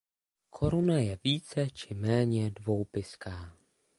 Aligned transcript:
Koruna 0.49 0.99
je 0.99 1.17
více 1.23 1.69
či 1.69 1.93
méně 1.93 2.51
dvoupyská. 2.51 3.57